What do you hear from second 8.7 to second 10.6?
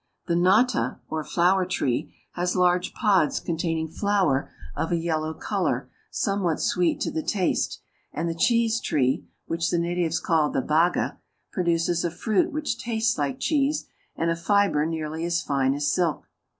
tree, which the natives call